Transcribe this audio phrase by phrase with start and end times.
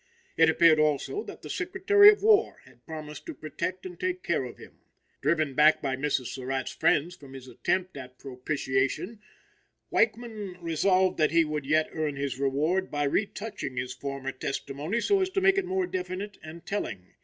[0.35, 4.43] It appeared, also, that the Secretary of War had promised to protect and take care
[4.45, 4.79] of him.
[5.21, 6.29] Driven back by Mrs.
[6.33, 9.21] Surratt's friends from his attempt at propitiation,
[9.91, 15.21] Weichman resolved that he would yet earn his reward by retouching his former testimony so
[15.21, 17.13] as to make it more definite and telling.